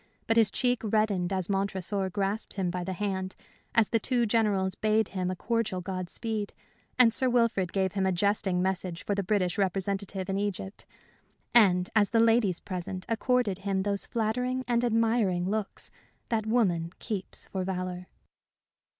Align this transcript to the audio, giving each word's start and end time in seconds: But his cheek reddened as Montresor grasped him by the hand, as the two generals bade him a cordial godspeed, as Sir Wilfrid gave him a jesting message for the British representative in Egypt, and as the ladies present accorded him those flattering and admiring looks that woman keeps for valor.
But 0.25 0.35
his 0.35 0.49
cheek 0.49 0.79
reddened 0.81 1.31
as 1.31 1.47
Montresor 1.47 2.09
grasped 2.09 2.55
him 2.55 2.71
by 2.71 2.83
the 2.83 2.93
hand, 2.93 3.35
as 3.75 3.89
the 3.89 3.99
two 3.99 4.25
generals 4.25 4.73
bade 4.73 5.09
him 5.09 5.29
a 5.29 5.35
cordial 5.35 5.79
godspeed, 5.79 6.53
as 6.97 7.13
Sir 7.13 7.29
Wilfrid 7.29 7.71
gave 7.71 7.91
him 7.93 8.07
a 8.07 8.11
jesting 8.11 8.63
message 8.63 9.05
for 9.05 9.13
the 9.13 9.21
British 9.21 9.59
representative 9.59 10.27
in 10.27 10.39
Egypt, 10.39 10.85
and 11.53 11.91
as 11.95 12.09
the 12.09 12.19
ladies 12.19 12.59
present 12.59 13.05
accorded 13.07 13.59
him 13.59 13.83
those 13.83 14.07
flattering 14.07 14.65
and 14.67 14.83
admiring 14.83 15.47
looks 15.47 15.91
that 16.29 16.47
woman 16.47 16.89
keeps 16.97 17.45
for 17.45 17.63
valor. 17.63 18.07